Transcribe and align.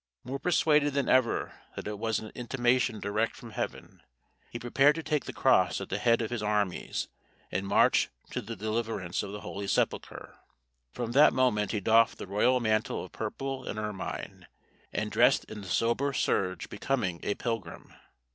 More 0.23 0.39
persuaded 0.39 0.93
than 0.95 1.07
ever 1.07 1.53
that 1.75 1.87
it 1.87 1.99
was 1.99 2.17
an 2.17 2.31
intimation 2.33 2.99
direct 2.99 3.35
from 3.35 3.51
heaven, 3.51 4.01
he 4.49 4.57
prepared 4.57 4.95
to 4.95 5.03
take 5.03 5.25
the 5.25 5.31
cross 5.31 5.79
at 5.79 5.89
the 5.89 5.99
head 5.99 6.23
of 6.23 6.31
his 6.31 6.41
armies, 6.41 7.07
and 7.51 7.67
march 7.67 8.09
to 8.31 8.41
the 8.41 8.55
deliverance 8.55 9.21
of 9.21 9.31
the 9.31 9.41
Holy 9.41 9.67
Sepulchre. 9.67 10.39
From 10.91 11.11
that 11.11 11.33
moment 11.33 11.71
he 11.71 11.79
doffed 11.79 12.17
the 12.17 12.25
royal 12.25 12.59
mantle 12.59 13.03
of 13.05 13.11
purple 13.11 13.63
and 13.67 13.77
ermine, 13.77 14.47
and 14.91 15.11
dressed 15.11 15.43
in 15.45 15.61
the 15.61 15.67
sober 15.67 16.13
serge 16.13 16.67
becoming 16.67 17.19
a 17.21 17.35
pilgrim. 17.35 17.93